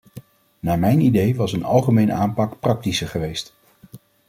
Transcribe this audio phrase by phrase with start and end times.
[0.59, 3.53] Naar mijn idee was een algemene aanpak praktischer geweest.